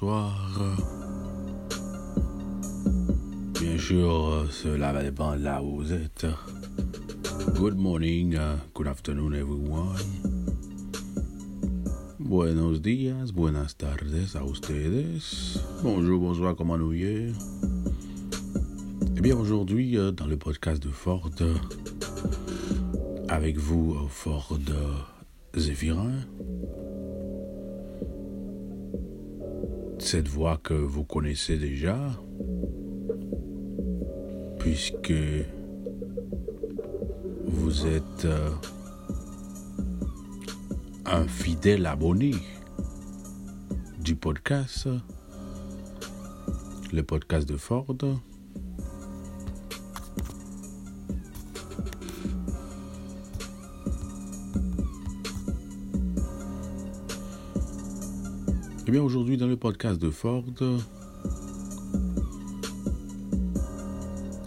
bonsoir. 0.00 0.76
Bien 3.60 3.78
sûr, 3.78 4.46
cela 4.50 4.92
va 4.92 5.02
dépendre 5.02 5.42
là 5.42 5.62
où 5.62 5.78
vous 5.78 5.92
êtes. 5.92 6.26
Good 7.54 7.76
morning, 7.76 8.34
uh, 8.34 8.58
good 8.74 8.86
afternoon, 8.86 9.32
everyone. 9.32 9.96
Buenos 12.20 12.80
días, 12.80 13.32
buenas 13.32 13.76
tardes 13.76 14.36
a 14.36 14.44
ustedes. 14.44 15.58
Bonjour, 15.82 16.20
bonsoir, 16.20 16.54
comment 16.54 16.78
nous 16.78 16.92
y 16.92 17.32
Eh 19.16 19.20
bien, 19.20 19.36
aujourd'hui, 19.36 19.96
euh, 19.96 20.12
dans 20.12 20.26
le 20.26 20.36
podcast 20.36 20.82
de 20.82 20.90
Ford, 20.90 21.30
avec 23.28 23.56
vous, 23.56 23.94
euh, 23.94 24.08
Ford 24.08 24.58
Zéphirin. 25.56 26.12
Cette 29.98 30.28
voix 30.28 30.58
que 30.62 30.74
vous 30.74 31.04
connaissez 31.04 31.58
déjà, 31.58 31.98
puisque 34.58 35.12
vous 37.44 37.86
êtes 37.86 38.24
euh, 38.24 38.50
un 41.04 41.26
fidèle 41.26 41.86
abonné 41.86 42.32
du 44.00 44.14
podcast, 44.14 44.88
le 46.92 47.02
podcast 47.02 47.48
de 47.48 47.56
Ford. 47.56 47.96
Eh 58.88 58.90
bien, 58.90 59.02
aujourd'hui, 59.02 59.36
dans 59.36 59.46
le 59.46 59.58
podcast 59.58 60.00
de 60.00 60.08
Ford, 60.08 60.46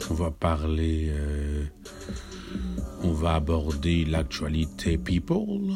on 0.09 0.14
va 0.16 0.31
parler, 0.31 1.09
euh, 1.11 1.64
on 3.03 3.11
va 3.11 3.36
aborder 3.36 4.03
l'actualité 4.03 4.98
people, 4.98 5.73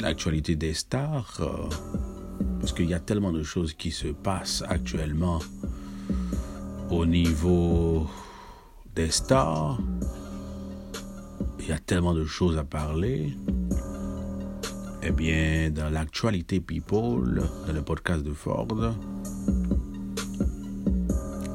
l'actualité 0.00 0.56
des 0.56 0.72
stars, 0.72 1.36
euh, 1.40 1.68
parce 2.58 2.72
qu'il 2.72 2.88
y 2.88 2.94
a 2.94 3.00
tellement 3.00 3.32
de 3.32 3.42
choses 3.42 3.74
qui 3.74 3.90
se 3.90 4.08
passent 4.08 4.64
actuellement 4.66 5.40
au 6.88 7.04
niveau 7.04 8.06
des 8.94 9.10
stars. 9.10 9.78
Il 11.60 11.68
y 11.68 11.72
a 11.72 11.78
tellement 11.78 12.14
de 12.14 12.24
choses 12.24 12.56
à 12.56 12.64
parler. 12.64 13.36
Eh 15.08 15.10
bien, 15.10 15.70
dans 15.70 15.88
l'actualité 15.88 16.60
People, 16.60 17.42
dans 17.66 17.72
le 17.72 17.80
podcast 17.80 18.22
de 18.22 18.34
Ford, 18.34 18.68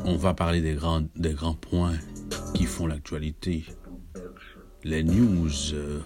on 0.05 0.15
va 0.15 0.33
parler 0.33 0.59
des 0.59 0.73
grands, 0.73 1.03
des 1.15 1.33
grands 1.33 1.53
points 1.53 1.93
qui 2.55 2.63
font 2.63 2.87
l'actualité. 2.87 3.63
Les 4.83 5.03
news 5.03 5.51
euh, 5.73 5.99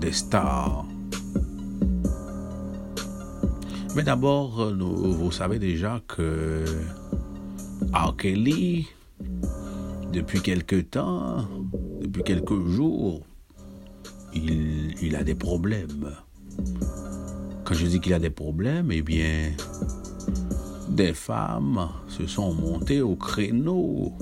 des 0.00 0.12
stars. 0.12 0.86
Mais 3.94 4.02
d'abord, 4.02 4.62
euh, 4.62 4.72
vous 4.72 5.32
savez 5.32 5.58
déjà 5.58 6.00
que 6.08 6.64
R. 7.92 8.16
Kelly, 8.16 8.88
depuis 10.14 10.40
quelque 10.40 10.80
temps, 10.80 11.46
depuis 12.00 12.22
quelques 12.22 12.66
jours, 12.68 13.20
il 14.32 15.14
a 15.14 15.22
des 15.24 15.34
problèmes. 15.34 16.10
Quand 17.64 17.74
je 17.74 17.86
dis 17.86 18.00
qu'il 18.00 18.14
a 18.14 18.18
des 18.18 18.30
problèmes, 18.30 18.90
eh 18.92 19.02
bien, 19.02 19.52
des 20.88 21.14
femmes 21.14 21.88
se 22.08 22.26
sont 22.26 22.52
montées 22.54 23.02
au 23.02 23.16
créneau 23.16 24.12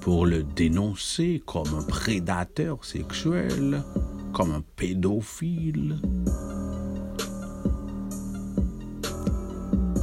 pour 0.00 0.26
le 0.26 0.42
dénoncer 0.42 1.42
comme 1.44 1.74
un 1.78 1.82
prédateur 1.82 2.84
sexuel, 2.84 3.82
comme 4.32 4.52
un 4.52 4.62
pédophile. 4.76 5.96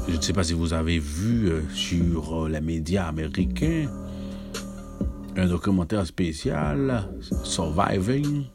Je 0.08 0.16
ne 0.16 0.22
sais 0.22 0.34
pas 0.34 0.44
si 0.44 0.54
vous 0.54 0.74
avez 0.74 1.00
vu 1.00 1.50
euh, 1.50 1.62
sur 1.74 2.48
les 2.48 2.62
médias 2.62 3.08
américains 3.08 3.88
un 5.38 5.48
documentaire 5.48 6.06
spécial, 6.06 7.10
Surviving, 7.44 8.46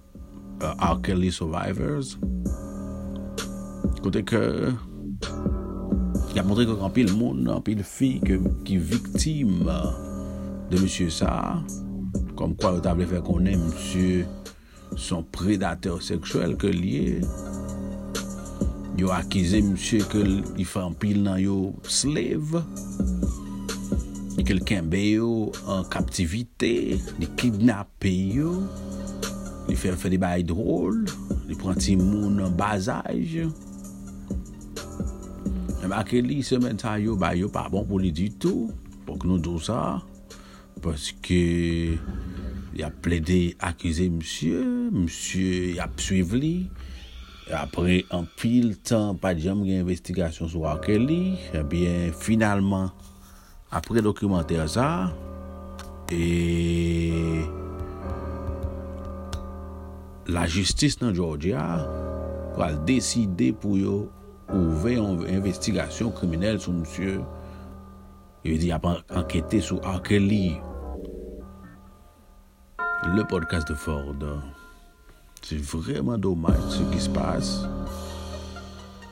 uh, 0.62 0.72
R. 0.80 1.00
Kelly 1.02 1.30
Survivors. 1.30 2.16
Kote 4.00 4.22
ke 4.24 4.40
la 6.32 6.44
montre 6.46 6.64
kon 6.64 6.86
anpil 6.86 7.10
moun, 7.12 7.44
anpil 7.52 7.82
fi 7.84 8.14
ki 8.24 8.78
viktim 8.80 9.66
de 10.70 10.80
monsye 10.80 11.10
sa, 11.12 11.60
kom 12.38 12.54
kwa 12.56 12.78
yo 12.78 12.84
table 12.86 13.08
fe 13.10 13.20
konen 13.26 13.60
monsye 13.66 14.24
son 14.96 15.26
predateur 15.36 16.00
seksuel 16.00 16.56
ke 16.60 16.72
liye, 16.72 17.20
yo 18.96 19.12
akize 19.12 19.60
monsye 19.68 20.00
ke 20.08 20.24
li 20.24 20.64
fe 20.64 20.80
anpil 20.88 21.20
nan 21.28 21.36
yo 21.42 21.60
slave, 21.84 22.64
ni 24.38 24.46
ke 24.48 24.56
l 24.56 24.64
kenbe 24.64 25.02
yo 25.10 25.50
an 25.68 25.84
kaptivite, 25.92 26.74
ni 27.20 27.34
kidnap 27.36 28.08
yo, 28.08 28.62
li 29.68 29.76
fe 29.76 29.92
fè 29.92 30.08
de 30.14 30.18
baye 30.24 30.46
drôle, 30.48 31.04
li 31.50 31.58
pranti 31.58 32.00
moun 32.00 32.40
an 32.46 32.56
bazaj, 32.56 33.42
Bakè 35.90 36.20
li 36.22 36.38
semen 36.46 36.78
sa 36.78 36.94
yo, 37.02 37.16
ba 37.18 37.32
yo 37.34 37.48
pa 37.50 37.64
bon 37.70 37.82
pou 37.88 37.98
li 37.98 38.12
di 38.14 38.28
tou, 38.30 38.68
pou 39.06 39.18
k 39.18 39.26
nou 39.26 39.42
dou 39.42 39.58
sa, 39.58 39.98
paske 40.84 41.40
y 41.98 42.84
ap 42.86 43.00
ple 43.02 43.18
de 43.26 43.40
akize 43.66 44.06
msye, 44.12 44.60
msye 44.94 45.72
y 45.74 45.80
ap 45.82 45.98
suiv 45.98 46.36
li, 46.38 46.54
apre 47.58 48.04
an 48.14 48.28
pil 48.38 48.76
tan 48.86 49.18
pa 49.18 49.32
diyan 49.34 49.58
mwen 49.58 49.72
gen 49.72 49.82
investigasyon 49.82 50.52
sou 50.52 50.68
akè 50.70 50.94
li, 51.00 51.34
ebyen 51.58 52.06
eh 52.06 52.14
finalman, 52.22 52.92
apre 53.74 54.04
dokumenter 54.06 54.62
sa, 54.70 55.10
e 56.14 57.42
la 60.30 60.46
jistis 60.46 61.00
nan 61.02 61.16
Georgia, 61.18 61.66
pral 62.54 62.78
deside 62.86 63.50
pou 63.58 63.74
yo 63.80 63.98
ouvrir 64.52 65.02
une 65.04 65.26
investigation 65.34 66.10
criminelle 66.10 66.60
sur 66.60 66.72
monsieur. 66.72 67.20
Il 68.44 68.58
dit, 68.58 68.66
il 68.66 68.72
a 68.72 68.80
enquêté 69.14 69.60
sur 69.60 69.78
R. 69.78 70.02
Kelly. 70.02 70.56
Le 73.14 73.24
podcast 73.24 73.68
de 73.68 73.74
Ford. 73.74 74.14
C'est 75.42 75.60
vraiment 75.60 76.18
dommage 76.18 76.60
ce 76.68 76.82
qui 76.92 77.00
se 77.00 77.08
passe. 77.08 77.64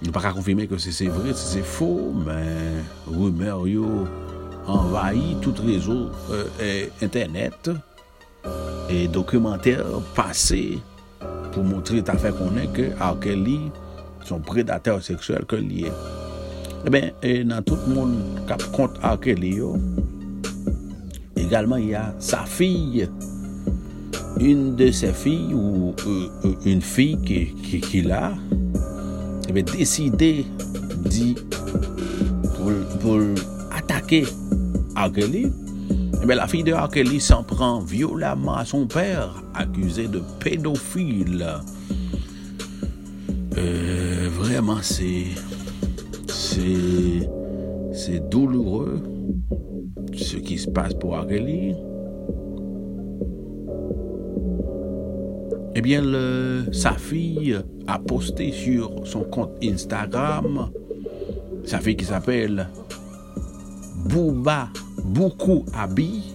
Il 0.01 0.09
ne 0.09 0.13
pas 0.13 0.33
confirmer 0.33 0.67
que 0.67 0.79
c'est 0.79 1.07
vrai, 1.07 1.33
c'est 1.35 1.63
faux, 1.63 2.13
mais 2.15 2.83
rumeur 3.07 3.65
envahit 4.67 5.41
tout 5.41 5.55
réseau 5.65 6.11
euh, 6.31 6.87
Internet 7.03 7.71
et 8.91 9.09
documentaires 9.09 9.85
passés 10.15 10.79
pour 11.53 11.65
montrer 11.65 12.03
ta 12.03 12.17
fait 12.17 12.33
qu'on 12.33 12.57
est 12.57 12.69
que. 12.69 12.93
son 14.29 14.45
predateur 14.45 15.01
seksuel 15.05 15.47
ke 15.49 15.61
liye. 15.63 15.91
E 15.91 16.87
eh 16.87 16.93
ben, 16.95 17.09
e 17.27 17.33
nan 17.49 17.65
tout 17.67 17.89
moun 17.91 18.15
kap 18.49 18.63
kont 18.77 19.01
ake 19.09 19.35
li 19.41 19.57
yo, 19.59 19.75
egalman 21.39 21.83
y 21.83 21.95
a 21.99 22.05
sa 22.23 22.45
fiye, 22.47 23.09
un 24.39 24.77
de 24.79 24.93
se 24.95 25.11
fiye 25.17 25.57
ou 25.57 25.95
un 26.69 26.85
fiye 26.85 27.49
ki 27.65 28.05
la, 28.07 28.31
e 29.49 29.57
ben 29.57 29.67
deside 29.73 30.33
di 31.09 31.33
pou 32.55 33.33
atake 33.75 34.23
ake 34.95 35.27
li, 35.33 35.49
Ebe, 36.19 36.33
eh 36.35 36.37
la 36.37 36.49
fi 36.51 36.65
de 36.67 36.73
Akeli 36.75 37.21
s'en 37.23 37.45
pran 37.47 37.79
violaman 37.87 38.59
a 38.59 38.65
son 38.67 38.89
per 38.91 39.31
akuse 39.55 40.09
de 40.11 40.19
pedofil 40.43 41.45
Euh, 43.59 44.29
vraiment, 44.31 44.79
c'est. 44.83 45.25
C'est. 46.29 47.29
C'est 47.93 48.29
douloureux 48.29 49.03
ce 50.15 50.37
qui 50.37 50.59
se 50.59 50.69
passe 50.69 50.95
pour. 50.95 51.27
Kelly. 51.27 51.75
Eh 55.75 55.81
bien, 55.81 56.03
sa 56.73 56.93
fille 56.93 57.57
a 57.87 57.99
posté 57.99 58.53
sur 58.53 58.91
son 59.05 59.23
compte 59.23 59.53
Instagram, 59.63 60.71
sa 61.65 61.79
fille 61.79 61.97
qui 61.97 62.05
s'appelle 62.05 62.69
Bouba 64.07 64.69
Beaucoup 65.05 65.65
Abi, 65.73 66.35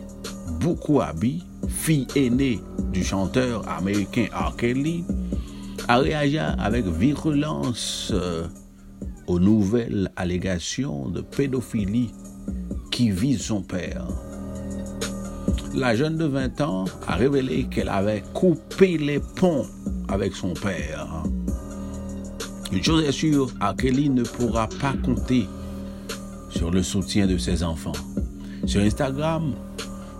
fille 1.67 2.07
aînée 2.15 2.59
du 2.93 3.03
chanteur 3.03 3.67
américain 3.67 4.27
R. 4.33 4.55
a 5.87 5.97
réagi 5.97 6.37
avec 6.37 6.85
virulence 6.85 8.13
aux 9.27 9.39
nouvelles 9.39 10.11
allégations 10.15 11.09
de 11.09 11.21
pédophilie 11.21 12.11
qui 12.91 13.11
visent 13.11 13.43
son 13.43 13.61
père. 13.61 14.07
La 15.75 15.95
jeune 15.95 16.17
de 16.17 16.25
20 16.25 16.61
ans 16.61 16.85
a 17.07 17.15
révélé 17.15 17.63
qu'elle 17.63 17.89
avait 17.89 18.23
coupé 18.33 18.97
les 18.97 19.19
ponts 19.19 19.65
avec 20.07 20.33
son 20.35 20.53
père. 20.53 21.23
Une 22.71 22.83
chose 22.83 23.03
est 23.03 23.11
sûre, 23.11 23.51
Kelly 23.77 24.09
ne 24.09 24.23
pourra 24.23 24.67
pas 24.67 24.93
compter 25.03 25.47
sur 26.49 26.71
le 26.71 26.83
soutien 26.83 27.27
de 27.27 27.37
ses 27.37 27.63
enfants. 27.63 27.93
Sur 28.65 28.81
Instagram, 28.81 29.53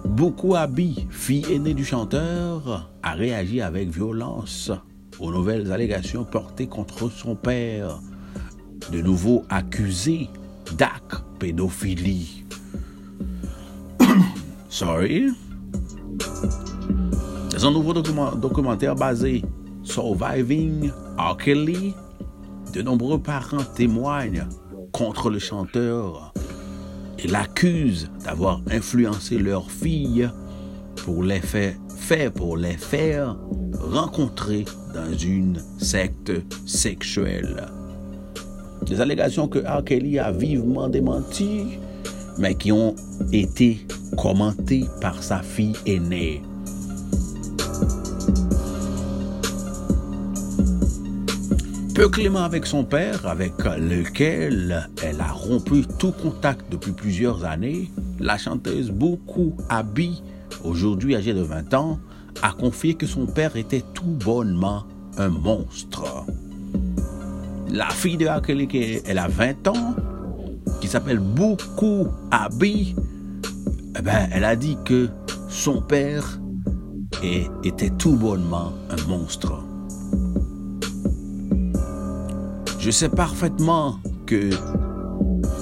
beaucoup 0.06 0.56
Abi, 0.56 1.08
fille 1.10 1.46
aînée 1.52 1.74
du 1.74 1.86
chanteur, 1.86 2.90
a 3.02 3.12
réagi 3.14 3.62
avec 3.62 3.90
violence 3.90 4.72
aux 5.24 5.32
nouvelles 5.32 5.72
allégations 5.72 6.26
portées 6.26 6.68
contre 6.68 7.10
son 7.10 7.34
père, 7.34 8.00
de 8.92 9.02
nouveau 9.02 9.46
accusé 9.50 10.30
d'acte 10.78 11.24
pédophilie. 11.40 12.44
Sorry. 14.70 15.30
Dans 17.52 17.66
un 17.66 17.72
nouveau 17.72 17.94
documentaire 17.94 18.96
basé 18.96 19.44
Surviving 19.84 20.92
R. 21.18 21.38
Kelly, 21.38 21.94
de 22.74 22.82
nombreux 22.82 23.20
parents 23.20 23.64
témoignent 23.76 24.48
contre 24.92 25.30
le 25.30 25.40
chanteur 25.40 26.34
et 27.18 27.30
l'accusent 27.30 28.10
d'avoir 28.26 28.62
influencé 28.70 29.38
leur 29.38 29.72
fille 29.72 30.30
pour 30.98 31.24
faire, 31.42 31.76
fait 32.04 32.30
pour 32.30 32.58
les 32.58 32.76
faire 32.76 33.38
rencontrer 33.80 34.66
dans 34.94 35.18
une 35.18 35.58
secte 35.78 36.34
sexuelle. 36.66 37.66
Des 38.86 39.00
allégations 39.00 39.48
que 39.48 39.60
R. 39.60 39.86
Kelly 39.86 40.20
a 40.20 40.30
vivement 40.34 40.90
démenties, 40.90 41.80
mais 42.38 42.56
qui 42.56 42.74
ont 42.74 42.94
été 43.32 43.88
commentées 44.18 44.86
par 45.00 45.24
sa 45.24 45.40
fille 45.42 45.78
aînée. 45.86 46.42
Peu 51.96 52.10
clément 52.10 52.44
avec 52.44 52.66
son 52.66 52.84
père, 52.84 53.26
avec 53.26 53.54
lequel 53.64 54.90
elle 55.02 55.22
a 55.22 55.32
rompu 55.32 55.86
tout 56.00 56.12
contact 56.12 56.70
depuis 56.70 56.92
plusieurs 56.92 57.46
années, 57.46 57.90
la 58.20 58.38
chanteuse 58.38 58.92
beaucoup 58.92 59.56
Abby, 59.70 60.22
aujourd'hui 60.64 61.16
âgée 61.16 61.34
de 61.34 61.42
20 61.42 61.74
ans, 61.74 62.00
a 62.42 62.52
confié 62.52 62.96
que 62.96 63.06
son 63.06 63.26
père 63.26 63.56
était 63.56 63.84
tout 63.94 64.18
bonnement 64.24 64.84
un 65.18 65.30
monstre. 65.30 66.26
La 67.70 67.90
fille 67.90 68.18
de 68.18 68.28
qui 68.66 69.00
elle 69.06 69.18
a 69.18 69.28
20 69.28 69.68
ans, 69.68 69.96
qui 70.82 70.88
s'appelle 70.88 71.20
beaucoup 71.20 72.08
Abby, 72.32 72.96
eh 73.98 74.02
ben, 74.02 74.28
elle 74.32 74.44
a 74.44 74.56
dit 74.56 74.78
que 74.86 75.10
son 75.50 75.82
père 75.82 76.40
était 77.64 77.92
tout 77.92 78.16
bonnement 78.16 78.74
un 78.90 79.08
monstre. 79.08 79.64
Je 82.80 82.92
sais 82.92 83.10
parfaitement 83.10 84.00
que 84.26 84.50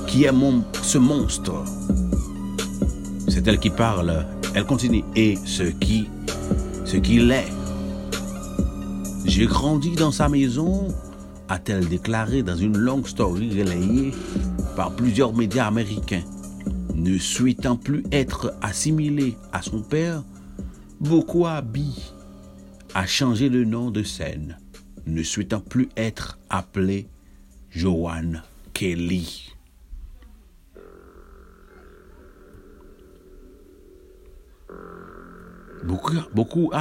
qui 0.08 0.24
est 0.24 0.32
mon, 0.32 0.64
ce 0.82 0.98
monstre. 0.98 1.54
C'est 3.28 3.48
elle 3.48 3.60
qui 3.60 3.70
parle. 3.70 4.26
Elle 4.54 4.66
continue. 4.66 5.04
Et 5.16 5.38
ce 5.46 5.64
qui, 5.64 6.10
ce 6.86 6.98
qu'il 6.98 7.32
est. 7.32 7.48
J'ai 9.26 9.46
grandi 9.46 9.92
dans 9.96 10.12
sa 10.12 10.30
maison, 10.30 10.88
a-t-elle 11.48 11.88
déclaré 11.88 12.44
dans 12.44 12.56
une 12.56 12.78
longue 12.78 13.08
story 13.08 13.50
relayée 13.62 14.12
par 14.76 14.96
plusieurs 14.96 15.34
médias 15.34 15.68
américains. 15.68 16.24
Ne 16.96 17.18
souhaitant 17.18 17.78
plus 17.78 18.04
être 18.12 18.54
assimilé 18.62 19.38
à 19.54 19.62
son 19.62 19.82
père, 19.82 20.24
beaucoup 21.00 21.48
Abby 21.48 22.12
a 22.94 23.06
changé 23.06 23.48
le 23.48 23.64
nom 23.64 23.90
de 23.90 24.04
scène 24.04 24.58
ne 25.06 25.24
souhaitant 25.24 25.60
plus 25.60 25.90
être 25.98 26.40
appelé 26.50 27.08
Joanne 27.70 28.44
Kelly. 28.74 29.51
Beaucoup, 35.84 36.16
beaucoup 36.34 36.72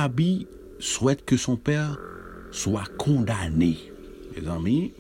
souhaitent 0.79 1.25
que 1.25 1.37
son 1.37 1.56
père 1.56 1.99
soit 2.52 2.85
condamné. 2.99 3.79
Les 4.37 4.47
amis, 4.49 4.93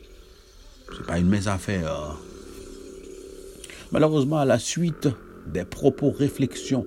c'est 0.96 1.06
pas 1.06 1.18
une 1.18 1.28
messe 1.28 1.46
affaire. 1.46 2.16
Malheureusement, 3.92 4.38
à 4.38 4.44
la 4.44 4.58
suite 4.58 5.08
des 5.46 5.64
propos 5.64 6.10
réflexions 6.10 6.86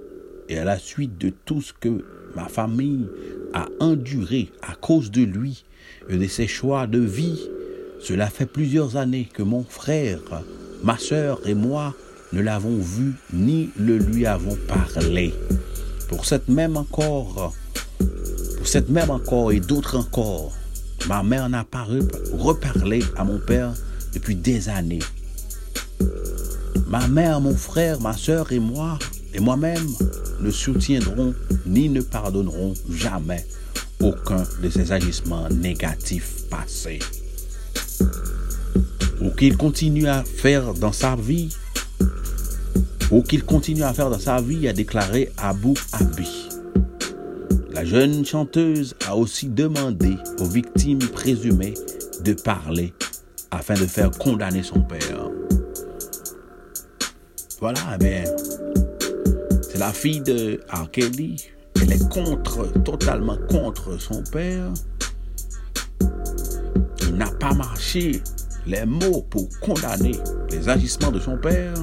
et 0.50 0.58
à 0.58 0.64
la 0.64 0.80
suite 0.80 1.18
de 1.18 1.32
tout 1.46 1.62
ce 1.62 1.74
que 1.74 2.04
ma 2.36 2.48
famille 2.48 3.08
a 3.54 3.68
enduré 3.80 4.52
à 4.62 4.76
cause 4.76 5.12
de 5.12 5.24
lui 5.24 5.66
et 6.10 6.18
de 6.18 6.28
ses 6.28 6.48
choix 6.48 6.88
de 6.88 7.00
vie. 7.00 7.50
Cela 8.00 8.28
fait 8.28 8.46
plusieurs 8.46 8.98
années 8.98 9.30
que 9.32 9.44
mon 9.44 9.64
frère, 9.64 10.20
ma 10.84 10.98
sœur 10.98 11.40
et 11.46 11.54
moi 11.54 11.94
ne 12.34 12.42
l'avons 12.42 12.78
vu 12.78 13.14
ni 13.32 13.70
le 13.78 13.98
lui 13.98 14.26
avons 14.26 14.58
parlé. 14.68 15.34
Pour 16.14 16.26
cette 16.26 16.48
même 16.48 16.78
encore, 16.78 17.52
et 19.52 19.60
d'autres 19.60 19.98
encore, 19.98 20.54
ma 21.08 21.24
mère 21.24 21.50
n'a 21.50 21.64
pas 21.64 21.88
reparlé 22.38 23.04
à 23.18 23.24
mon 23.24 23.40
père 23.40 23.74
depuis 24.14 24.36
des 24.36 24.70
années. 24.70 25.00
Ma 26.88 27.08
mère, 27.08 27.42
mon 27.42 27.56
frère, 27.56 28.00
ma 28.00 28.14
sœur 28.14 28.52
et 28.52 28.60
moi, 28.60 29.00
et 29.34 29.40
moi-même, 29.40 29.90
ne 30.40 30.52
soutiendrons 30.52 31.34
ni 31.66 31.90
ne 31.90 32.02
pardonnerons 32.02 32.76
jamais 32.92 33.48
aucun 34.00 34.44
de 34.62 34.70
ses 34.70 34.92
agissements 34.92 35.50
négatifs 35.50 36.44
passés. 36.48 37.00
Ou 39.20 39.32
qu'il 39.32 39.58
continue 39.58 40.08
à 40.08 40.24
faire 40.24 40.76
dans 40.76 40.92
sa 40.92 41.16
vie, 41.16 41.50
ou 43.12 43.22
qu'il 43.22 43.44
continue 43.44 43.84
à 43.84 43.94
faire 43.94 44.10
dans 44.10 44.20
sa 44.20 44.42
vie, 44.42 44.68
a 44.68 44.74
déclaré 44.74 45.32
Abu 45.38 45.74
Abi. 45.94 46.50
La 47.72 47.86
jeune 47.86 48.26
chanteuse 48.26 48.96
a 49.08 49.16
aussi 49.16 49.48
demandé 49.48 50.16
aux 50.40 50.46
victimes 50.46 51.00
présumées 51.00 51.74
de 52.24 52.34
parler 52.34 52.94
afin 53.52 53.74
de 53.74 53.86
faire 53.86 54.12
condamner 54.12 54.64
son 54.64 54.82
père. 54.82 55.30
Voilà, 57.60 57.98
mais 58.02 58.26
c'est 59.62 59.80
la 59.80 59.94
fille 59.94 60.22
de 60.22 60.60
R. 60.72 60.90
Kelly 60.92 61.54
elle 61.84 61.92
est 61.92 62.10
contre, 62.10 62.72
totalement 62.84 63.38
contre 63.50 64.00
son 64.00 64.24
père. 64.24 64.72
Il 67.02 67.16
n'a 67.16 67.30
pas 67.30 67.54
marché 67.54 68.22
les 68.66 68.86
mots 68.86 69.26
pour 69.30 69.48
condamner 69.60 70.16
les 70.50 70.70
agissements 70.70 71.12
de 71.12 71.20
son 71.20 71.38
père. 71.38 71.74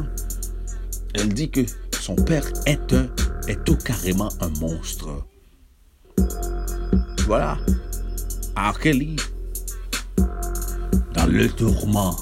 Elle 1.14 1.35
dit 1.35 1.50
que 1.50 1.61
son 2.00 2.14
père 2.14 2.47
est 2.67 2.93
un, 2.93 3.09
est 3.49 3.62
tout 3.64 3.76
carrément 3.76 4.31
un 4.40 4.49
monstre. 4.61 5.26
Voilà. 7.26 7.59
R. 8.57 8.79
Dans 11.14 11.26
le 11.26 11.49
tourment. 11.49 12.17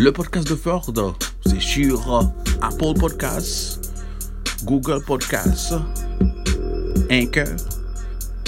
Le 0.00 0.12
podcast 0.12 0.48
de 0.48 0.54
Ford, 0.54 0.92
c'est 1.44 1.60
sur 1.60 2.30
Apple 2.62 2.94
Podcasts, 2.98 3.92
Google 4.64 5.02
Podcasts, 5.04 5.74
Anchor, 7.10 7.56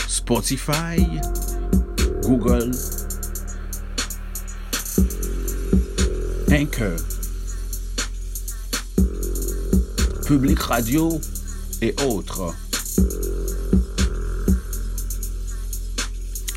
Spotify, 0.07 0.99
Google, 2.23 2.71
Anchor, 6.53 6.97
Public 10.27 10.59
Radio 10.61 11.21
et 11.81 11.95
autres. 12.05 12.55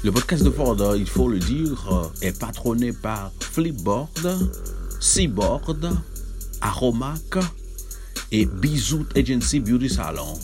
Le 0.03 0.11
podcast 0.11 0.43
de 0.43 0.49
Ford, 0.49 0.77
il 0.97 1.07
faut 1.07 1.29
le 1.29 1.39
dire, 1.39 2.11
est 2.21 2.37
patronné 2.37 2.91
par 2.91 3.31
Flipboard 3.39 4.49
Seaboard, 4.99 5.91
Aromac 6.59 7.37
et 8.33 8.45
Bizout 8.45 9.05
Agency 9.15 9.61
Beauty 9.61 9.89
Salon. 9.89 10.37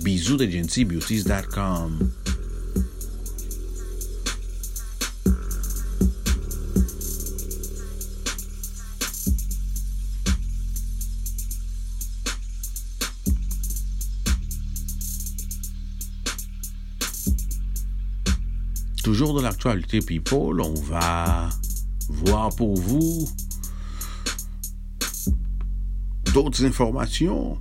BizouDagencyBeauties.com. 0.00 2.10
Toujours 19.02 19.34
de 19.34 19.42
l'actualité 19.42 20.00
people, 20.00 20.60
on 20.60 20.74
va 20.74 21.48
voir 22.08 22.54
pour 22.54 22.76
vous 22.76 23.28
d'autres 26.34 26.64
informations 26.64 27.58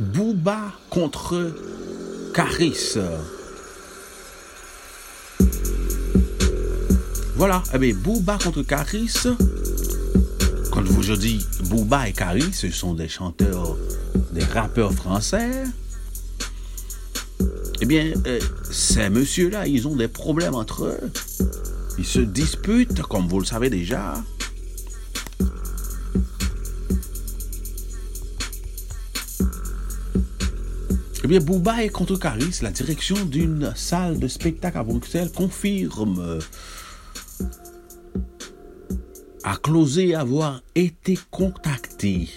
Booba 0.00 0.72
contre 0.90 1.52
Caris. 2.34 2.98
Voilà, 7.36 7.62
eh 7.74 7.78
bien, 7.78 7.94
Booba 7.94 8.38
contre 8.42 8.62
Caris. 8.62 9.14
Quand 10.70 10.84
je 11.00 11.14
dis 11.14 11.44
Booba 11.70 12.08
et 12.08 12.12
Caris, 12.12 12.52
ce 12.52 12.70
sont 12.70 12.94
des 12.94 13.08
chanteurs, 13.08 13.76
des 14.32 14.44
rappeurs 14.44 14.92
français. 14.92 15.64
Eh 17.80 17.86
bien, 17.86 18.12
euh, 18.26 18.40
ces 18.70 19.08
messieurs-là, 19.08 19.66
ils 19.66 19.86
ont 19.88 19.96
des 19.96 20.08
problèmes 20.08 20.54
entre 20.54 20.86
eux. 20.86 21.00
Ils 21.98 22.06
se 22.06 22.20
disputent, 22.20 23.02
comme 23.02 23.28
vous 23.28 23.40
le 23.40 23.46
savez 23.46 23.70
déjà. 23.70 24.14
Eh 31.26 31.28
bien, 31.28 31.40
Bouba 31.40 31.82
et 31.82 31.88
contre 31.88 32.14
Caris, 32.16 32.60
la 32.62 32.70
direction 32.70 33.16
d'une 33.24 33.72
salle 33.74 34.20
de 34.20 34.28
spectacle 34.28 34.78
à 34.78 34.84
Bruxelles 34.84 35.32
confirme 35.32 36.38
a 39.42 39.56
closé 39.56 40.14
avoir 40.14 40.62
été 40.76 41.18
contacté 41.32 42.28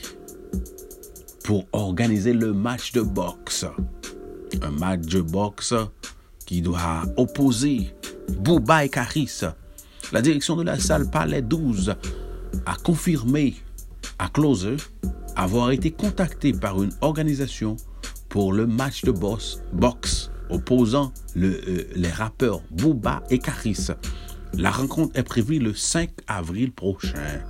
pour 1.44 1.68
organiser 1.72 2.34
le 2.34 2.52
match 2.52 2.92
de 2.92 3.02
boxe. 3.02 3.68
Un 4.64 4.72
match 4.72 5.06
de 5.06 5.22
boxe 5.22 5.76
qui 6.48 6.64
doit 6.64 7.04
opposer 7.16 7.94
Bouba 8.40 8.86
et 8.86 8.90
Caris. 8.90 9.42
La 10.12 10.24
direction 10.24 10.56
de 10.56 10.64
la 10.64 10.80
salle 10.80 11.12
Palais 11.12 11.44
12 11.44 11.94
a 12.66 12.76
confirmé 12.78 13.54
à 14.18 14.30
close 14.30 14.78
avoir 15.36 15.70
été 15.70 15.92
contacté 15.92 16.54
par 16.54 16.82
une 16.82 16.92
organisation 17.02 17.78
pour 18.30 18.54
le 18.54 18.68
match 18.68 19.04
de 19.04 19.12
boxe 19.12 20.32
opposant 20.50 21.12
euh, 21.38 21.84
les 21.96 22.10
rappeurs 22.10 22.62
Booba 22.72 23.24
et 23.30 23.40
Caris. 23.40 23.88
La 24.54 24.72
rencontre 24.72 25.18
est 25.18 25.24
prévue 25.24 25.60
le 25.60 25.74
5 25.74 26.10
avril 26.28 26.72
prochain. 26.72 27.42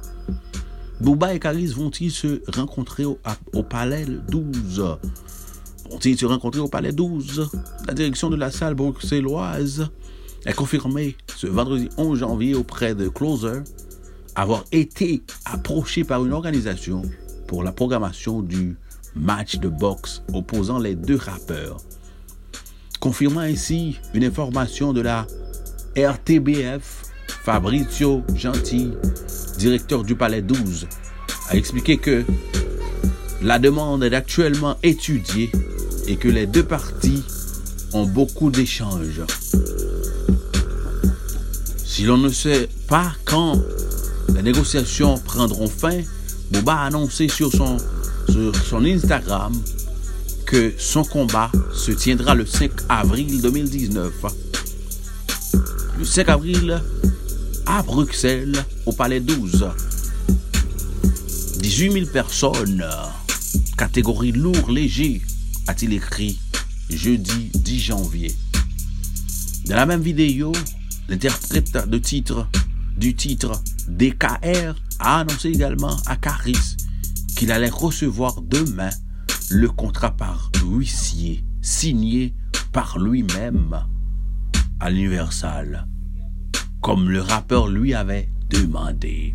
Booba 1.00 1.34
et 1.34 1.40
Caris 1.40 1.68
vont-ils 1.68 2.12
se 2.12 2.42
rencontrer 2.54 3.06
au, 3.06 3.18
Palais 3.64 4.06
12 4.30 4.98
Vont-ils 5.90 6.18
se 6.18 6.26
rencontrer 6.26 6.60
au 6.60 6.68
Palais 6.68 6.92
12 6.92 7.50
La 7.88 7.94
direction 7.94 8.30
de 8.30 8.36
la 8.36 8.52
salle 8.52 8.76
bruxelloise 8.76 9.90
a 10.46 10.54
confirmé 10.54 11.16
ce 11.36 11.48
vendredi 11.48 11.90
11 11.98 12.20
janvier 12.20 12.56
auprès 12.56 12.96
de 12.96 13.08
Closer 13.08 13.62
avoir 14.36 14.64
été 14.72 15.22
approché 15.46 16.04
par 16.04 16.26
une 16.26 16.34
organisation 16.34 17.02
pour 17.48 17.64
la 17.64 17.72
programmation 17.72 18.42
du 18.42 18.78
match 19.16 19.58
de 19.58 19.70
boxe 19.70 20.24
opposant 20.34 20.80
les 20.80 20.96
deux 20.96 21.16
rappeurs, 21.16 21.78
confirmant 23.00 23.42
ainsi 23.42 23.98
une 24.14 24.24
information 24.24 24.94
de 24.94 25.02
la 25.02 25.28
RTBF, 25.98 27.04
Fabrizio 27.44 28.24
Gentil, 28.36 28.92
directeur 29.58 30.04
du 30.04 30.16
Palais 30.16 30.42
12, 30.42 30.88
a 31.50 31.56
expliqué 31.56 31.98
que 31.98 32.24
la 33.42 33.60
demande 33.60 34.04
est 34.04 34.14
actuellement 34.14 34.78
étudiée 34.84 35.52
et 36.08 36.18
que 36.18 36.28
les 36.28 36.46
deux 36.46 36.64
parties 36.64 37.24
ont 37.94 38.06
beaucoup 38.06 38.52
d'échanges. 38.52 39.22
Si 41.86 42.04
l'on 42.04 42.18
ne 42.18 42.30
sait 42.30 42.70
pas 42.88 43.14
quand 43.26 43.62
les 44.34 44.42
négociations 44.44 45.18
prendront 45.18 45.68
fin, 45.68 46.02
Boba 46.52 46.76
a 46.76 46.86
annoncé 46.86 47.28
sur 47.28 47.52
son 47.52 47.78
sur 48.30 48.56
son 48.56 48.86
Instagram 48.86 49.54
que 50.46 50.74
son 50.78 51.04
combat 51.04 51.52
se 51.74 51.92
tiendra 51.92 52.36
le 52.36 52.46
5 52.46 52.72
avril 52.90 53.42
2019. 53.42 54.14
Le 55.98 56.06
5 56.06 56.30
avril 56.30 56.82
à 57.66 57.84
Bruxelles, 57.84 58.64
au 58.86 58.92
Palais 58.92 59.20
12. 59.20 59.70
18 61.60 61.92
000 61.92 62.06
personnes, 62.08 62.86
catégorie 63.78 64.32
lourd, 64.32 64.72
léger, 64.72 65.22
a-t-il 65.68 65.94
écrit 65.94 66.40
jeudi 66.90 67.52
10 67.54 67.80
janvier. 67.80 68.36
Dans 69.66 69.76
la 69.76 69.86
même 69.86 70.02
vidéo, 70.02 70.52
l'interprète 71.08 71.88
de 71.88 71.98
titre 71.98 72.48
du 72.98 73.16
titre 73.16 73.52
DKR 73.88 74.76
a 75.00 75.20
annoncé 75.20 75.50
également 75.50 75.96
à 76.06 76.16
Caris 76.16 76.78
qu'il 77.40 77.54
allait 77.54 77.70
recevoir 77.70 78.42
demain 78.42 78.90
le 79.50 79.70
contrat 79.70 80.12
par 80.12 80.52
huissier 80.62 81.46
signé 81.62 82.34
par 82.74 83.00
lui-même 83.00 83.80
à 84.82 84.90
l'Universal, 84.90 85.88
comme 86.82 87.10
le 87.10 87.22
rappeur 87.22 87.70
lui 87.70 87.94
avait 87.94 88.28
demandé. 88.50 89.34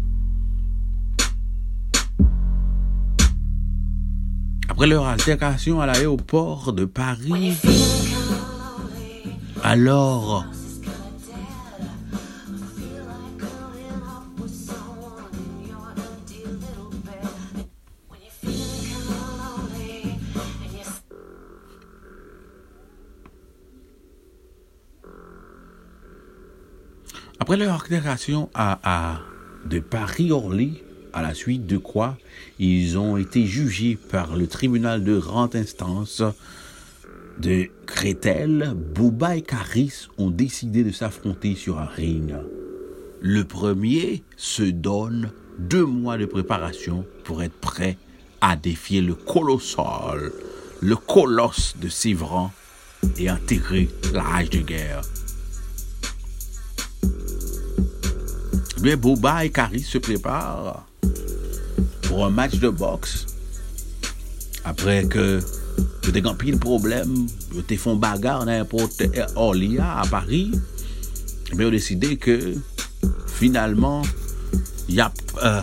Après 4.68 4.86
leur 4.86 5.06
altercation 5.06 5.80
à 5.80 5.86
l'aéroport 5.86 6.74
de 6.74 6.84
Paris, 6.84 7.56
alors 9.62 10.44
Après 27.54 27.66
leur 27.66 27.84
déclaration 27.88 28.50
de 29.64 29.78
Paris-Orly, 29.78 30.82
à 31.12 31.22
la 31.22 31.34
suite 31.34 31.68
de 31.68 31.76
quoi 31.76 32.18
ils 32.58 32.98
ont 32.98 33.16
été 33.16 33.46
jugés 33.46 33.96
par 34.10 34.34
le 34.34 34.48
tribunal 34.48 35.04
de 35.04 35.16
grande 35.20 35.54
instance 35.54 36.20
de 37.38 37.68
Crétel, 37.86 38.74
Bouba 38.74 39.36
et 39.36 39.42
Caris 39.42 40.08
ont 40.18 40.30
décidé 40.30 40.82
de 40.82 40.90
s'affronter 40.90 41.54
sur 41.54 41.78
un 41.78 41.84
ring. 41.84 42.34
Le 43.20 43.44
premier 43.44 44.24
se 44.36 44.64
donne 44.64 45.30
deux 45.60 45.86
mois 45.86 46.18
de 46.18 46.26
préparation 46.26 47.06
pour 47.22 47.40
être 47.44 47.60
prêt 47.60 47.96
à 48.40 48.56
défier 48.56 49.00
le 49.00 49.14
colossal, 49.14 50.32
le 50.80 50.96
colosse 50.96 51.76
de 51.80 51.88
Sévran 51.88 52.52
et 53.16 53.28
intégrer 53.28 53.88
l'âge 54.12 54.50
de 54.50 54.58
guerre. 54.58 55.02
Boba 58.92 59.46
et 59.46 59.50
Caris 59.50 59.80
se 59.80 59.96
préparent 59.96 60.86
pour 62.02 62.26
un 62.26 62.30
match 62.30 62.56
de 62.56 62.68
boxe. 62.68 63.26
Après 64.62 65.06
que 65.06 65.40
tu 66.02 66.10
as 66.14 66.34
pile 66.34 66.58
problème, 66.58 67.26
tu 67.66 67.76
font 67.78 67.96
bagarre 67.96 68.44
n'importe 68.44 69.02
Orlia 69.36 70.00
à 70.00 70.06
Paris, 70.06 70.52
eh 71.50 71.56
bien, 71.56 71.66
on 71.66 71.68
a 71.68 71.72
décidé 71.72 72.18
que 72.18 72.54
finalement, 73.26 74.02
il 74.88 74.96
y 74.96 75.00
a 75.00 75.10
euh, 75.42 75.62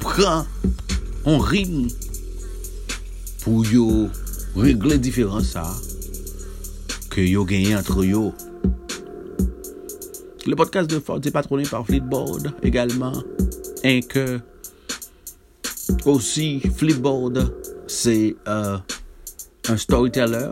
prend 0.00 0.44
un 1.24 1.38
ring 1.38 1.92
pour 3.42 3.64
yo 3.64 4.08
régler 4.56 4.98
différence 4.98 5.50
ça 5.50 5.72
que 7.10 7.20
yo 7.20 7.44
gagné 7.44 7.76
entre 7.76 8.04
yo 8.04 8.34
le 10.46 10.56
podcast 10.56 10.90
de 10.90 10.98
Ford 10.98 11.20
est 11.24 11.30
patronné 11.30 11.64
par 11.64 11.86
Flipboard 11.86 12.54
également. 12.62 13.12
Et 13.82 14.02
que 14.02 14.40
aussi 16.04 16.60
Flipboard, 16.76 17.54
c'est 17.86 18.36
euh, 18.48 18.78
un 19.68 19.76
storyteller. 19.76 20.48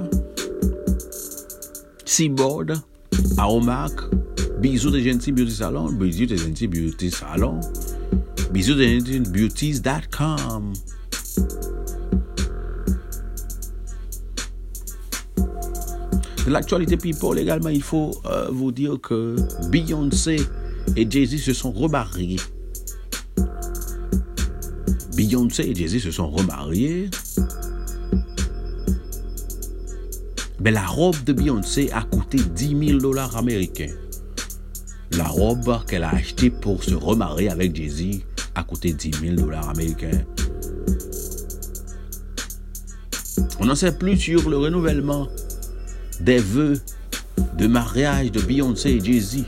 Seaboard, 2.05 2.73
Aromac, 3.37 3.93
Bisous 4.61 4.91
de 4.91 4.99
Gentil 4.99 5.31
Beauty 5.31 5.53
Salon, 5.53 5.93
bisous 5.93 6.27
de 6.27 6.37
Gentil 6.37 6.67
Beauty 6.67 7.11
Salon, 7.11 7.61
bisous 8.51 8.75
de 8.75 8.85
GentilBeauties.com. 8.85 10.73
De 11.37 11.68
l'actualité 16.49 16.97
people 16.97 17.39
également, 17.39 17.69
il 17.69 17.83
faut 17.83 18.13
euh, 18.27 18.49
vous 18.51 18.73
dire 18.73 18.99
que 19.01 19.37
Beyoncé 19.71 20.37
et 20.97 21.09
Jay-Z 21.09 21.39
se 21.39 21.53
sont 21.53 21.73
remariés. 21.73 22.41
Beyoncé 25.17 25.65
et 25.65 25.75
Jay-Z 25.75 25.99
se 26.05 26.11
sont 26.11 26.31
remariés. 26.31 27.11
Mais 30.61 30.71
la 30.71 30.87
robe 30.87 31.23
de 31.25 31.33
Beyoncé 31.33 31.91
a 31.93 32.03
coûté 32.03 32.39
10 32.39 32.89
000 32.89 32.99
dollars 32.99 33.37
américains. 33.37 33.95
La 35.13 35.25
robe 35.25 35.85
qu'elle 35.87 36.05
a 36.05 36.11
achetée 36.11 36.51
pour 36.51 36.83
se 36.83 36.95
remarier 36.95 37.49
avec 37.51 37.75
Jay-Z 37.75 38.21
a 38.55 38.63
coûté 38.63 38.93
10 38.93 39.11
000 39.21 39.35
dollars 39.37 39.69
américains. 39.69 40.25
On 43.61 43.67
n'en 43.67 43.75
sait 43.75 43.93
plus 43.93 44.17
sur 44.17 44.49
le 44.49 44.57
renouvellement 44.57 45.29
des 46.21 46.39
vœux 46.39 46.81
de 47.57 47.67
mariage 47.67 48.33
de 48.33 48.41
Beyoncé 48.41 48.91
et 48.91 49.05
Jay-Z, 49.05 49.45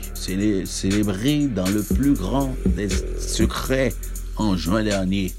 célébré 0.65 1.47
dans 1.47 1.67
le 1.69 1.81
plus 1.81 2.13
grand 2.13 2.53
des 2.65 2.89
secrets 3.19 3.93
en 4.37 4.55
juin 4.55 4.83
dernier. 4.83 5.33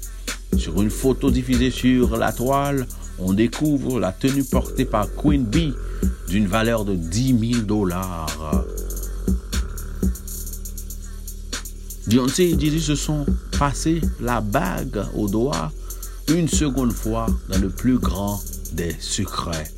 Sur 0.57 0.81
une 0.81 0.89
photo 0.89 1.31
diffusée 1.31 1.71
sur 1.71 2.17
la 2.17 2.31
toile, 2.31 2.87
on 3.19 3.33
découvre 3.33 3.99
la 3.99 4.11
tenue 4.11 4.43
portée 4.43 4.85
par 4.85 5.07
Queen 5.15 5.45
Bee 5.45 5.73
d'une 6.27 6.47
valeur 6.47 6.85
de 6.85 6.95
10 6.95 7.53
000 7.53 7.61
dollars. 7.63 8.65
Beyoncé 12.07 12.43
et 12.43 12.59
Jay-Z 12.59 12.83
se 12.83 12.95
sont 12.95 13.25
passés 13.57 14.01
la 14.19 14.41
bague 14.41 15.05
au 15.15 15.27
doigt 15.27 15.71
une 16.29 16.47
seconde 16.47 16.93
fois 16.93 17.27
dans 17.49 17.59
le 17.59 17.69
plus 17.69 17.97
grand 17.97 18.41
des 18.73 18.95
secrets. 18.99 19.71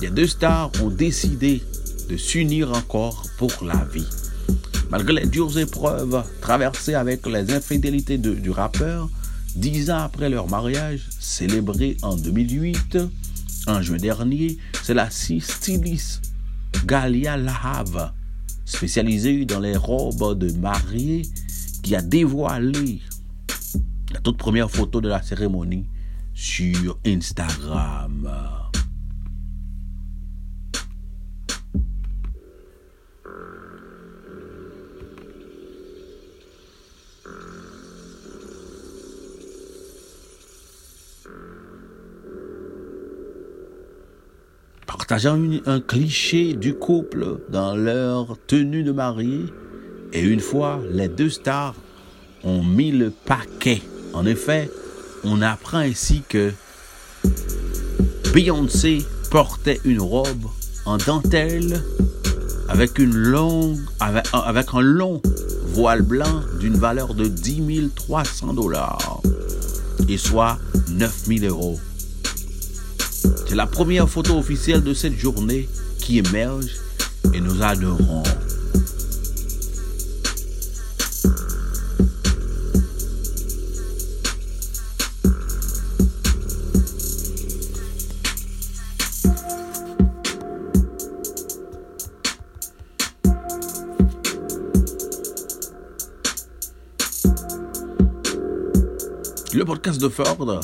Les 0.00 0.10
deux 0.10 0.26
stars 0.26 0.70
ont 0.82 0.90
décidé 0.90 1.62
de 2.08 2.16
s'unir 2.16 2.72
encore 2.72 3.24
pour 3.38 3.52
la 3.64 3.84
vie. 3.92 4.06
Malgré 4.90 5.14
les 5.14 5.26
dures 5.26 5.58
épreuves 5.58 6.22
traversées 6.40 6.94
avec 6.94 7.26
les 7.26 7.52
infidélités 7.52 8.18
du 8.18 8.50
rappeur, 8.50 9.08
dix 9.56 9.90
ans 9.90 9.98
après 9.98 10.28
leur 10.28 10.48
mariage, 10.48 11.08
célébré 11.18 11.96
en 12.02 12.16
2008, 12.16 12.98
en 13.66 13.80
juin 13.80 13.96
dernier, 13.96 14.58
c'est 14.82 14.94
la 14.94 15.08
styliste 15.10 16.32
Galia 16.84 17.36
Lahave, 17.36 18.12
spécialisée 18.64 19.44
dans 19.44 19.60
les 19.60 19.76
robes 19.76 20.38
de 20.38 20.52
mariée, 20.52 21.22
qui 21.82 21.96
a 21.96 22.02
dévoilé 22.02 23.00
la 24.12 24.20
toute 24.20 24.36
première 24.36 24.70
photo 24.70 25.00
de 25.00 25.08
la 25.08 25.22
cérémonie 25.22 25.86
sur 26.34 26.98
Instagram. 27.06 28.63
Partageant 45.06 45.38
un 45.66 45.80
cliché 45.80 46.54
du 46.54 46.72
couple 46.72 47.36
dans 47.50 47.76
leur 47.76 48.38
tenue 48.46 48.82
de 48.82 48.90
mariée. 48.90 49.44
Et 50.14 50.22
une 50.22 50.40
fois, 50.40 50.80
les 50.90 51.08
deux 51.08 51.28
stars 51.28 51.74
ont 52.42 52.62
mis 52.62 52.90
le 52.90 53.10
paquet. 53.10 53.82
En 54.14 54.24
effet, 54.24 54.70
on 55.22 55.42
apprend 55.42 55.76
ainsi 55.76 56.22
que 56.26 56.52
Beyoncé 58.32 59.04
portait 59.30 59.78
une 59.84 60.00
robe 60.00 60.46
en 60.86 60.96
dentelle 60.96 61.82
avec 62.70 62.98
une 62.98 63.36
avec, 64.00 64.24
avec 64.32 64.68
un 64.72 64.80
long 64.80 65.20
voile 65.66 66.00
blanc 66.00 66.40
d'une 66.60 66.76
valeur 66.76 67.12
de 67.12 67.26
10 67.26 67.90
300 67.94 68.54
dollars, 68.54 69.20
et 70.08 70.16
soit 70.16 70.58
9 70.88 71.24
000 71.26 71.44
euros. 71.44 71.78
C'est 73.54 73.58
la 73.58 73.68
première 73.68 74.10
photo 74.10 74.36
officielle 74.36 74.82
de 74.82 74.92
cette 74.92 75.16
journée 75.16 75.68
qui 76.00 76.18
émerge 76.18 76.72
et 77.32 77.40
nous 77.40 77.62
adorons. 77.62 78.24
Le 99.52 99.64
podcast 99.64 100.00
de 100.00 100.08
Ford 100.08 100.60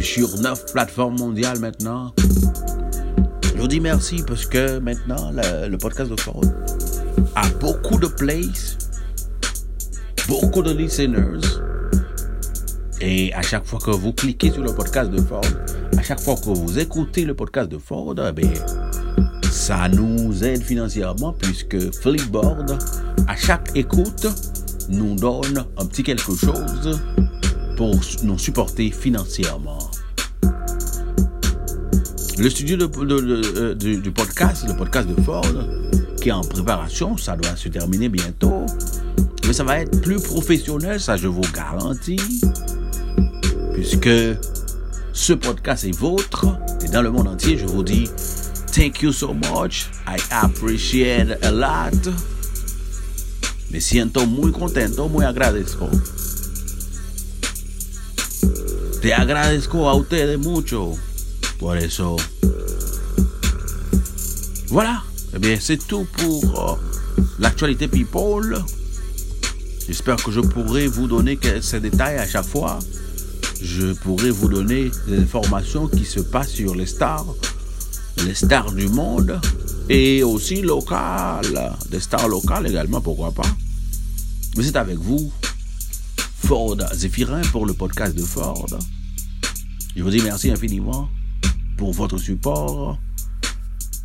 sur 0.00 0.38
neuf 0.38 0.64
plateformes 0.72 1.18
mondiales 1.18 1.58
maintenant. 1.58 2.14
Je 3.44 3.60
vous 3.60 3.68
dis 3.68 3.80
merci 3.80 4.22
parce 4.26 4.46
que 4.46 4.78
maintenant, 4.78 5.30
le, 5.32 5.76
podcast 5.76 6.10
de 6.10 6.18
Ford 6.18 6.44
a 7.34 7.48
beaucoup 7.60 7.98
de 7.98 8.06
plays, 8.06 8.48
beaucoup 10.28 10.62
de 10.62 10.72
listeners. 10.72 11.40
Et 13.00 13.34
à 13.34 13.42
chaque 13.42 13.66
fois 13.66 13.80
que 13.80 13.90
vous 13.90 14.12
cliquez 14.12 14.50
sur 14.50 14.62
le 14.62 14.72
podcast 14.72 15.10
de 15.10 15.20
Ford, 15.20 15.44
à 15.98 16.02
chaque 16.02 16.20
fois 16.20 16.36
que 16.36 16.48
vous 16.48 16.78
écoutez 16.78 17.24
le 17.24 17.34
podcast 17.34 17.68
de 17.68 17.78
Ford, 17.78 18.14
eh 18.18 19.50
ça 19.50 19.88
nous 19.88 20.44
aide 20.44 20.62
financièrement 20.62 21.32
puisque 21.34 21.92
Flipboard, 22.00 22.78
à 23.28 23.36
chaque 23.36 23.70
écoute, 23.74 24.26
nous 24.88 25.16
donne 25.16 25.64
un 25.76 25.84
petit 25.86 26.02
quelque 26.02 26.34
chose 26.34 26.98
pour 27.76 28.00
nous 28.22 28.38
supporter 28.38 28.90
financièrement. 28.90 29.90
Le 32.38 32.48
studio 32.48 32.76
euh, 32.78 33.74
du 33.74 34.10
podcast, 34.10 34.64
le 34.66 34.74
podcast 34.74 35.08
de 35.08 35.20
Ford, 35.22 35.44
qui 36.20 36.30
est 36.30 36.32
en 36.32 36.40
préparation, 36.40 37.16
ça 37.16 37.36
doit 37.36 37.56
se 37.56 37.68
terminer 37.68 38.08
bientôt. 38.08 38.66
Mais 39.46 39.52
ça 39.52 39.64
va 39.64 39.80
être 39.80 40.00
plus 40.00 40.20
professionnel, 40.20 41.00
ça 41.00 41.16
je 41.16 41.28
vous 41.28 41.42
garantis. 41.54 42.40
Puisque 43.74 44.08
ce 45.12 45.32
podcast 45.34 45.84
est 45.84 45.96
vôtre. 45.96 46.46
Et 46.84 46.88
dans 46.88 47.02
le 47.02 47.10
monde 47.10 47.28
entier, 47.28 47.58
je 47.58 47.66
vous 47.66 47.82
dis 47.82 48.08
thank 48.74 49.02
you 49.02 49.12
so 49.12 49.34
much. 49.34 49.86
I 50.06 50.16
appreciate 50.30 51.36
a 51.42 51.50
lot. 51.50 52.12
Me 53.70 53.80
siento 53.80 54.26
muy 54.26 54.52
contento, 54.52 55.08
muy 55.08 55.24
agradezco. 55.24 55.88
Te 59.02 59.12
agradezco 59.12 59.88
a 59.88 59.94
ustedes 59.96 60.38
mucho 60.38 60.96
por. 61.58 61.76
Voilà. 64.68 65.02
Eh 65.34 65.38
bien, 65.40 65.58
c'est 65.60 65.88
tout 65.88 66.06
pour 66.18 66.70
euh, 66.70 66.76
l'actualité 67.40 67.88
People. 67.88 68.62
J'espère 69.88 70.14
que 70.14 70.30
je 70.30 70.38
pourrai 70.38 70.86
vous 70.86 71.08
donner 71.08 71.36
ces 71.60 71.80
détails 71.80 72.18
à 72.18 72.28
chaque 72.28 72.46
fois. 72.46 72.78
Je 73.60 73.92
pourrai 73.92 74.30
vous 74.30 74.48
donner 74.48 74.92
des 75.08 75.18
informations 75.18 75.88
qui 75.88 76.04
se 76.04 76.20
passent 76.20 76.52
sur 76.52 76.76
les 76.76 76.86
stars, 76.86 77.26
les 78.24 78.34
stars 78.34 78.70
du 78.70 78.86
monde 78.86 79.40
et 79.88 80.22
aussi 80.22 80.62
locales, 80.62 81.76
des 81.90 81.98
stars 81.98 82.28
locales 82.28 82.68
également, 82.68 83.00
pourquoi 83.00 83.32
pas. 83.32 83.50
Mais 84.56 84.62
c'est 84.62 84.76
avec 84.76 84.98
vous, 84.98 85.32
Ford 86.44 86.76
Zéphirin 86.92 87.40
pour 87.52 87.66
le 87.66 87.72
podcast 87.72 88.16
de 88.16 88.22
Ford. 88.22 88.66
Je 89.96 90.02
vous 90.02 90.10
dis 90.10 90.22
merci 90.22 90.50
infiniment 90.50 91.08
pour 91.76 91.92
votre 91.92 92.18
support. 92.18 92.98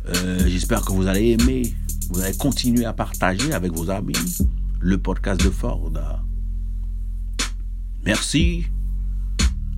Euh, 0.08 0.38
j'espère 0.46 0.82
que 0.82 0.92
vous 0.92 1.06
allez 1.06 1.30
aimer, 1.30 1.74
vous 2.10 2.20
allez 2.20 2.36
continuer 2.36 2.84
à 2.84 2.92
partager 2.92 3.52
avec 3.52 3.72
vos 3.72 3.90
amis 3.90 4.38
le 4.80 4.98
podcast 4.98 5.42
de 5.42 5.50
Ford. 5.50 5.92
Merci 8.04 8.66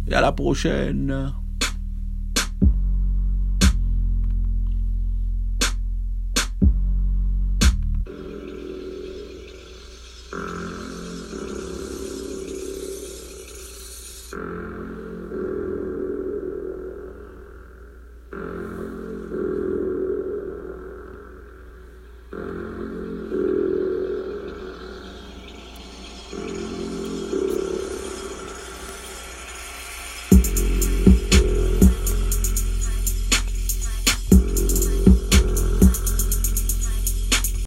et 0.09 0.15
à 0.15 0.21
la 0.21 0.33
prochaine. 0.33 1.33